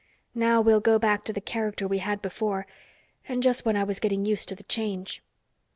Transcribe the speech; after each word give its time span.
Now 0.33 0.61
we'll 0.61 0.79
go 0.79 0.97
back 0.97 1.23
to 1.25 1.31
the 1.31 1.39
character 1.39 1.87
we 1.87 1.99
had 1.99 2.23
before 2.23 2.65
and 3.27 3.43
just 3.43 3.65
when 3.65 3.75
I 3.75 3.83
was 3.83 3.99
getting 3.99 4.25
used 4.25 4.49
to 4.49 4.55
the 4.55 4.63
change." 4.63 5.21